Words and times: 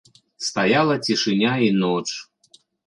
Стаяла 0.45 0.95
цішыня 1.05 1.53
і 1.69 1.71
ноч. 1.81 2.05